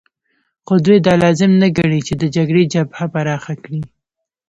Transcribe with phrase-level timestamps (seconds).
[0.65, 3.81] خو دوی دا لازم نه ګڼي چې د جګړې جبهه پراخه کړي